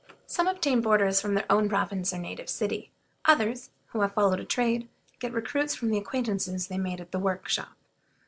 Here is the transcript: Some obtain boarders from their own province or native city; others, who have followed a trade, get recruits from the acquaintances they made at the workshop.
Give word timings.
Some 0.25 0.47
obtain 0.47 0.81
boarders 0.81 1.21
from 1.21 1.35
their 1.35 1.45
own 1.47 1.69
province 1.69 2.11
or 2.11 2.17
native 2.17 2.49
city; 2.49 2.89
others, 3.25 3.69
who 3.89 4.01
have 4.01 4.15
followed 4.15 4.39
a 4.39 4.45
trade, 4.45 4.89
get 5.19 5.31
recruits 5.31 5.75
from 5.75 5.91
the 5.91 5.99
acquaintances 5.99 6.69
they 6.69 6.79
made 6.79 6.99
at 6.99 7.11
the 7.11 7.19
workshop. 7.19 7.73